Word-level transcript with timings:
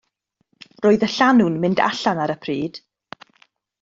Roedd 0.85 1.05
y 1.07 1.09
llanw'n 1.17 1.59
mynd 1.65 1.83
allan 1.89 2.23
ar 2.25 2.35
y 2.35 2.37
pryd. 2.47 2.81